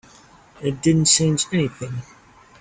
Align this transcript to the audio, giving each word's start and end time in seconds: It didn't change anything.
It 0.63 0.81
didn't 0.81 1.05
change 1.05 1.45
anything. 1.53 2.01